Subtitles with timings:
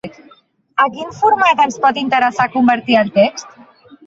[0.85, 3.55] A quin format ens pot interessar convertir el text?